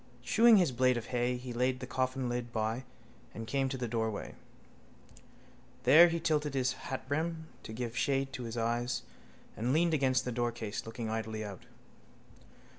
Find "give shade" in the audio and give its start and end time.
7.71-8.33